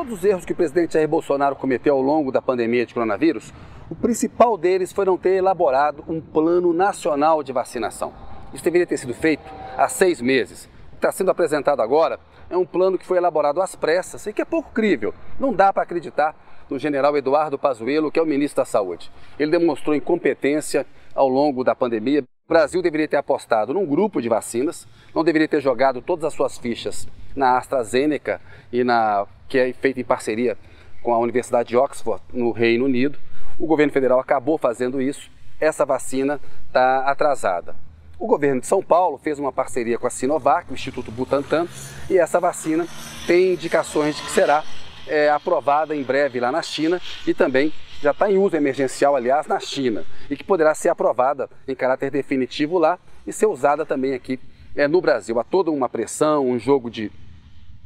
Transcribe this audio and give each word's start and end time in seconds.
todos 0.00 0.14
os 0.14 0.24
erros 0.24 0.46
que 0.46 0.52
o 0.54 0.56
presidente 0.56 0.94
Jair 0.94 1.06
Bolsonaro 1.06 1.54
cometeu 1.54 1.94
ao 1.94 2.00
longo 2.00 2.32
da 2.32 2.40
pandemia 2.40 2.86
de 2.86 2.94
coronavírus, 2.94 3.52
o 3.90 3.94
principal 3.94 4.56
deles 4.56 4.94
foi 4.94 5.04
não 5.04 5.18
ter 5.18 5.34
elaborado 5.34 6.02
um 6.08 6.22
plano 6.22 6.72
nacional 6.72 7.42
de 7.42 7.52
vacinação. 7.52 8.10
Isso 8.54 8.64
deveria 8.64 8.86
ter 8.86 8.96
sido 8.96 9.12
feito 9.12 9.42
há 9.76 9.90
seis 9.90 10.22
meses. 10.22 10.64
O 10.64 10.92
que 10.92 10.96
está 10.96 11.12
sendo 11.12 11.30
apresentado 11.30 11.82
agora 11.82 12.18
é 12.48 12.56
um 12.56 12.64
plano 12.64 12.96
que 12.96 13.04
foi 13.04 13.18
elaborado 13.18 13.60
às 13.60 13.76
pressas 13.76 14.26
e 14.26 14.32
que 14.32 14.40
é 14.40 14.44
pouco 14.46 14.72
crível. 14.72 15.12
Não 15.38 15.52
dá 15.52 15.70
para 15.70 15.82
acreditar 15.82 16.34
no 16.70 16.78
general 16.78 17.14
Eduardo 17.18 17.58
Pazuello, 17.58 18.10
que 18.10 18.18
é 18.18 18.22
o 18.22 18.26
ministro 18.26 18.62
da 18.62 18.64
Saúde. 18.64 19.12
Ele 19.38 19.50
demonstrou 19.50 19.94
incompetência 19.94 20.86
ao 21.14 21.28
longo 21.28 21.62
da 21.62 21.74
pandemia. 21.74 22.22
O 22.22 22.48
Brasil 22.48 22.80
deveria 22.80 23.06
ter 23.06 23.18
apostado 23.18 23.74
num 23.74 23.84
grupo 23.84 24.22
de 24.22 24.30
vacinas, 24.30 24.88
não 25.14 25.22
deveria 25.22 25.46
ter 25.46 25.60
jogado 25.60 26.00
todas 26.00 26.24
as 26.24 26.32
suas 26.32 26.56
fichas 26.56 27.06
na 27.36 27.58
AstraZeneca 27.58 28.40
e 28.72 28.82
na 28.82 29.26
que 29.50 29.58
é 29.58 29.72
feita 29.72 30.00
em 30.00 30.04
parceria 30.04 30.56
com 31.02 31.12
a 31.12 31.18
Universidade 31.18 31.70
de 31.70 31.76
Oxford 31.76 32.22
no 32.32 32.52
Reino 32.52 32.84
Unido. 32.84 33.18
O 33.58 33.66
governo 33.66 33.92
federal 33.92 34.20
acabou 34.20 34.56
fazendo 34.56 35.02
isso. 35.02 35.28
Essa 35.60 35.84
vacina 35.84 36.40
está 36.68 37.00
atrasada. 37.00 37.74
O 38.18 38.26
governo 38.26 38.60
de 38.60 38.66
São 38.66 38.82
Paulo 38.82 39.18
fez 39.18 39.38
uma 39.38 39.52
parceria 39.52 39.98
com 39.98 40.06
a 40.06 40.10
Sinovac, 40.10 40.70
o 40.70 40.74
Instituto 40.74 41.10
Butantan, 41.10 41.66
e 42.08 42.16
essa 42.16 42.38
vacina 42.38 42.86
tem 43.26 43.54
indicações 43.54 44.16
de 44.16 44.22
que 44.22 44.30
será 44.30 44.62
é, 45.06 45.28
aprovada 45.30 45.96
em 45.96 46.02
breve 46.02 46.38
lá 46.38 46.52
na 46.52 46.62
China 46.62 47.00
e 47.26 47.34
também 47.34 47.72
já 48.00 48.12
está 48.12 48.30
em 48.30 48.38
uso 48.38 48.56
emergencial, 48.56 49.16
aliás, 49.16 49.46
na 49.46 49.58
China, 49.58 50.04
e 50.30 50.36
que 50.36 50.44
poderá 50.44 50.74
ser 50.74 50.90
aprovada 50.90 51.50
em 51.66 51.74
caráter 51.74 52.10
definitivo 52.10 52.78
lá 52.78 52.98
e 53.26 53.32
ser 53.32 53.46
usada 53.46 53.84
também 53.84 54.14
aqui 54.14 54.38
é, 54.76 54.86
no 54.86 55.00
Brasil. 55.00 55.38
Há 55.38 55.44
toda 55.44 55.70
uma 55.70 55.88
pressão, 55.88 56.46
um 56.46 56.58
jogo 56.58 56.90
de 56.90 57.10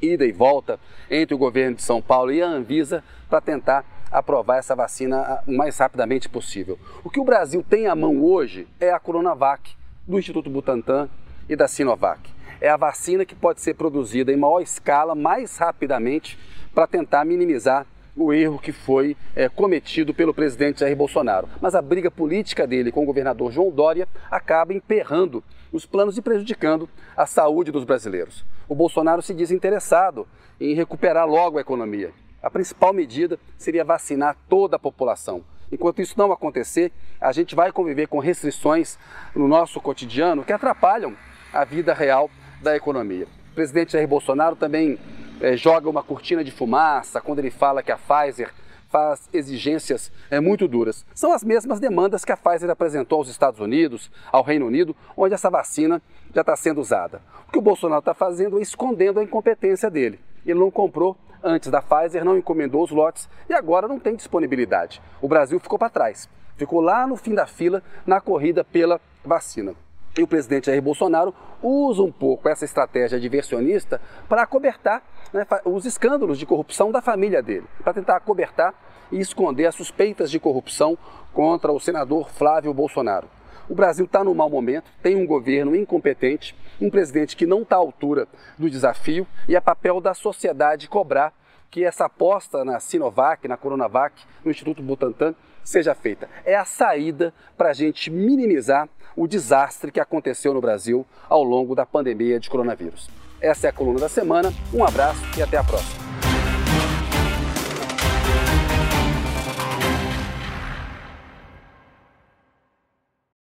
ida 0.00 0.24
e 0.24 0.32
volta 0.32 0.78
entre 1.10 1.34
o 1.34 1.38
governo 1.38 1.76
de 1.76 1.82
São 1.82 2.02
Paulo 2.02 2.32
e 2.32 2.42
a 2.42 2.46
Anvisa 2.46 3.02
para 3.28 3.40
tentar 3.40 3.84
aprovar 4.10 4.58
essa 4.58 4.74
vacina 4.74 5.20
ah, 5.20 5.42
o 5.46 5.56
mais 5.56 5.76
rapidamente 5.78 6.28
possível. 6.28 6.78
O 7.02 7.10
que 7.10 7.20
o 7.20 7.24
Brasil 7.24 7.64
tem 7.68 7.86
à 7.86 7.94
mão 7.94 8.22
hoje 8.22 8.66
é 8.80 8.90
a 8.90 8.98
Coronavac, 8.98 9.76
do 10.06 10.18
Instituto 10.18 10.48
Butantan 10.48 11.08
e 11.48 11.56
da 11.56 11.66
Sinovac. 11.66 12.30
É 12.60 12.68
a 12.68 12.76
vacina 12.76 13.24
que 13.24 13.34
pode 13.34 13.60
ser 13.60 13.74
produzida 13.74 14.32
em 14.32 14.36
maior 14.36 14.60
escala, 14.60 15.14
mais 15.14 15.56
rapidamente, 15.58 16.38
para 16.74 16.86
tentar 16.86 17.24
minimizar 17.24 17.86
o 18.16 18.32
erro 18.32 18.58
que 18.58 18.72
foi 18.72 19.16
é, 19.34 19.48
cometido 19.48 20.14
pelo 20.14 20.32
presidente 20.32 20.80
Jair 20.80 20.96
Bolsonaro. 20.96 21.48
Mas 21.60 21.74
a 21.74 21.82
briga 21.82 22.10
política 22.10 22.66
dele 22.66 22.90
com 22.90 23.02
o 23.02 23.06
governador 23.06 23.52
João 23.52 23.70
Dória 23.70 24.08
acaba 24.30 24.72
emperrando 24.72 25.44
os 25.70 25.84
planos 25.84 26.16
e 26.16 26.22
prejudicando 26.22 26.88
a 27.16 27.26
saúde 27.26 27.70
dos 27.70 27.84
brasileiros. 27.84 28.44
O 28.68 28.74
Bolsonaro 28.74 29.20
se 29.20 29.34
diz 29.34 29.50
interessado 29.50 30.26
em 30.60 30.74
recuperar 30.74 31.28
logo 31.28 31.58
a 31.58 31.60
economia. 31.60 32.10
A 32.42 32.50
principal 32.50 32.92
medida 32.92 33.38
seria 33.58 33.84
vacinar 33.84 34.36
toda 34.48 34.76
a 34.76 34.78
população. 34.78 35.44
Enquanto 35.70 36.00
isso 36.00 36.14
não 36.16 36.32
acontecer, 36.32 36.92
a 37.20 37.32
gente 37.32 37.54
vai 37.54 37.72
conviver 37.72 38.06
com 38.06 38.18
restrições 38.18 38.98
no 39.34 39.48
nosso 39.48 39.80
cotidiano 39.80 40.44
que 40.44 40.52
atrapalham 40.52 41.14
a 41.52 41.64
vida 41.64 41.92
real 41.92 42.30
da 42.62 42.76
economia. 42.76 43.26
O 43.52 43.54
presidente 43.54 43.92
Jair 43.92 44.06
Bolsonaro 44.06 44.54
também 44.54 44.98
é, 45.40 45.56
joga 45.56 45.88
uma 45.88 46.02
cortina 46.02 46.42
de 46.42 46.50
fumaça 46.50 47.20
quando 47.20 47.38
ele 47.38 47.50
fala 47.50 47.82
que 47.82 47.92
a 47.92 47.98
Pfizer 47.98 48.52
faz 48.88 49.28
exigências 49.32 50.12
é, 50.30 50.40
muito 50.40 50.66
duras. 50.68 51.04
São 51.14 51.32
as 51.32 51.42
mesmas 51.42 51.80
demandas 51.80 52.24
que 52.24 52.32
a 52.32 52.36
Pfizer 52.36 52.70
apresentou 52.70 53.18
aos 53.18 53.28
Estados 53.28 53.60
Unidos, 53.60 54.10
ao 54.30 54.42
Reino 54.42 54.66
Unido, 54.66 54.94
onde 55.16 55.34
essa 55.34 55.50
vacina 55.50 56.00
já 56.34 56.40
está 56.40 56.56
sendo 56.56 56.80
usada. 56.80 57.20
O 57.48 57.52
que 57.52 57.58
o 57.58 57.62
Bolsonaro 57.62 58.00
está 58.00 58.14
fazendo 58.14 58.58
é 58.58 58.62
escondendo 58.62 59.20
a 59.20 59.22
incompetência 59.22 59.90
dele. 59.90 60.20
Ele 60.44 60.58
não 60.58 60.70
comprou 60.70 61.16
antes 61.42 61.70
da 61.70 61.82
Pfizer, 61.82 62.24
não 62.24 62.38
encomendou 62.38 62.82
os 62.82 62.90
lotes 62.90 63.28
e 63.48 63.54
agora 63.54 63.88
não 63.88 63.98
tem 63.98 64.16
disponibilidade. 64.16 65.02
O 65.20 65.28
Brasil 65.28 65.60
ficou 65.60 65.78
para 65.78 65.90
trás, 65.90 66.28
ficou 66.56 66.80
lá 66.80 67.06
no 67.06 67.16
fim 67.16 67.34
da 67.34 67.46
fila 67.46 67.82
na 68.06 68.20
corrida 68.20 68.64
pela 68.64 69.00
vacina. 69.24 69.74
E 70.18 70.22
o 70.22 70.26
presidente 70.26 70.66
Jair 70.66 70.80
Bolsonaro 70.80 71.34
usa 71.62 72.02
um 72.02 72.10
pouco 72.10 72.48
essa 72.48 72.64
estratégia 72.64 73.20
diversionista 73.20 74.00
para 74.28 74.42
acobertar 74.42 75.02
né, 75.30 75.46
os 75.64 75.84
escândalos 75.84 76.38
de 76.38 76.46
corrupção 76.46 76.90
da 76.90 77.02
família 77.02 77.42
dele, 77.42 77.66
para 77.84 77.92
tentar 77.92 78.16
acobertar 78.16 78.74
e 79.12 79.20
esconder 79.20 79.66
as 79.66 79.74
suspeitas 79.74 80.30
de 80.30 80.40
corrupção 80.40 80.96
contra 81.34 81.70
o 81.70 81.78
senador 81.78 82.30
Flávio 82.30 82.72
Bolsonaro. 82.72 83.28
O 83.68 83.74
Brasil 83.74 84.06
está 84.06 84.24
num 84.24 84.32
mau 84.32 84.48
momento, 84.48 84.90
tem 85.02 85.16
um 85.16 85.26
governo 85.26 85.76
incompetente, 85.76 86.56
um 86.80 86.88
presidente 86.88 87.36
que 87.36 87.44
não 87.44 87.62
está 87.62 87.76
à 87.76 87.78
altura 87.78 88.26
do 88.56 88.70
desafio 88.70 89.26
e 89.46 89.54
é 89.54 89.60
papel 89.60 90.00
da 90.00 90.14
sociedade 90.14 90.88
cobrar 90.88 91.32
que 91.70 91.84
essa 91.84 92.06
aposta 92.06 92.64
na 92.64 92.80
Sinovac, 92.80 93.46
na 93.46 93.56
Coronavac, 93.56 94.22
no 94.44 94.50
Instituto 94.50 94.82
Butantan, 94.82 95.34
seja 95.66 95.94
feita. 95.94 96.28
É 96.44 96.56
a 96.56 96.64
saída 96.64 97.34
para 97.58 97.70
a 97.70 97.74
gente 97.74 98.10
minimizar 98.10 98.88
o 99.16 99.26
desastre 99.26 99.90
que 99.90 100.00
aconteceu 100.00 100.54
no 100.54 100.60
Brasil 100.60 101.04
ao 101.28 101.42
longo 101.42 101.74
da 101.74 101.84
pandemia 101.84 102.38
de 102.38 102.48
coronavírus. 102.48 103.10
Essa 103.40 103.66
é 103.66 103.70
a 103.70 103.72
coluna 103.72 104.00
da 104.00 104.08
semana. 104.08 104.52
Um 104.72 104.84
abraço 104.84 105.20
e 105.36 105.42
até 105.42 105.56
a 105.56 105.64
próxima. 105.64 106.05